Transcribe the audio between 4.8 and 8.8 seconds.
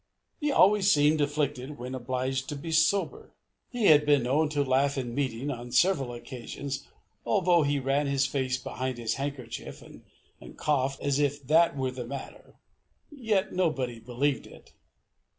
in meeting on several occasions, although he ran his face